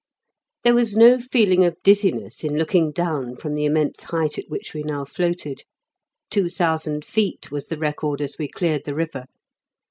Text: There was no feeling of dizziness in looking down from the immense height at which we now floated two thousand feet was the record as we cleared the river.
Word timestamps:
There 0.63 0.73
was 0.73 0.95
no 0.97 1.19
feeling 1.19 1.63
of 1.63 1.77
dizziness 1.83 2.43
in 2.43 2.57
looking 2.57 2.91
down 2.91 3.35
from 3.35 3.53
the 3.53 3.65
immense 3.65 4.01
height 4.01 4.39
at 4.39 4.49
which 4.49 4.73
we 4.73 4.81
now 4.81 5.05
floated 5.05 5.63
two 6.31 6.49
thousand 6.49 7.05
feet 7.05 7.51
was 7.51 7.67
the 7.67 7.77
record 7.77 8.19
as 8.19 8.35
we 8.39 8.47
cleared 8.47 8.85
the 8.85 8.95
river. 8.95 9.25